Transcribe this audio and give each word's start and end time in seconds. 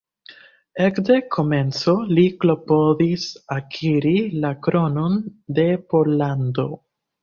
Ekde 0.85 1.17
komenco 1.35 1.95
li 2.15 2.25
klopodis 2.45 3.29
akiri 3.59 4.17
la 4.43 4.55
kronon 4.67 5.25
de 5.61 5.73
Pollando. 5.93 6.73